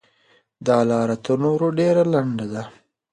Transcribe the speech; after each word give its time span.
دا 0.65 0.77
لاره 0.89 1.15
تر 1.25 1.37
نورو 1.45 1.67
ډېره 1.79 2.03
لنډه 2.13 2.45
ده. 2.53 2.63